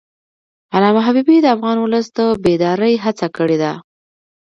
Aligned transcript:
علامه 0.75 1.01
حبیبي 1.07 1.37
د 1.41 1.47
افغان 1.55 1.77
ولس 1.81 2.07
د 2.17 2.19
بیدارۍ 2.43 2.93
هڅه 3.03 3.27
کړې 3.37 3.57
ده. 3.63 3.73